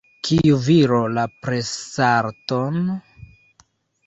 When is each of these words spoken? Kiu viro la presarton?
Kiu 0.27 0.55
viro 0.67 1.01
la 1.17 1.25
presarton? 1.47 2.81